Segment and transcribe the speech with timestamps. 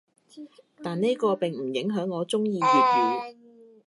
[0.81, 3.35] 但呢個並唔影響我中意粵語‘